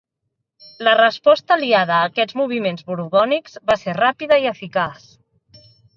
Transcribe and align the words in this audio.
La 0.87 0.93
resposta 0.99 1.53
aliada 1.55 1.93
a 1.99 2.07
aquests 2.09 2.37
moviments 2.41 2.87
borbònics 2.89 3.61
va 3.71 3.77
ser 3.85 3.95
ràpida 3.99 4.41
i 4.45 4.49
eficaç. 4.57 5.07